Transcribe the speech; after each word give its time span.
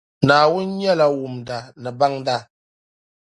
Naawuni 0.25 0.73
nyɛla 0.81 1.05
Wumda 1.19 1.57
ni 1.81 1.89
Baŋda 1.99 2.37